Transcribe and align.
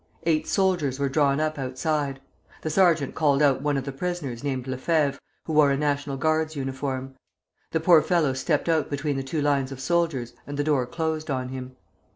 Eight 0.23 0.47
soldiers 0.47 0.97
were 0.97 1.09
drawn 1.09 1.39
up 1.39 1.59
outside. 1.59 2.19
The 2.63 2.71
sergeant 2.71 3.13
called 3.13 3.43
out 3.43 3.61
one 3.61 3.77
of 3.77 3.83
the 3.83 3.91
prisoners 3.91 4.43
named 4.43 4.65
Lefevre, 4.65 5.19
who 5.43 5.53
wore 5.53 5.69
a 5.69 5.77
National 5.77 6.17
Guard's 6.17 6.55
uniform. 6.55 7.13
The 7.69 7.81
poor 7.81 8.01
fellow 8.01 8.33
stepped 8.33 8.67
out 8.67 8.89
between 8.89 9.15
the 9.15 9.21
two 9.21 9.43
lines 9.43 9.71
of 9.71 9.79
soldiers, 9.79 10.33
and 10.47 10.57
the 10.57 10.63
door 10.63 10.87
closed 10.87 11.29
on 11.29 11.49
him. 11.49 11.75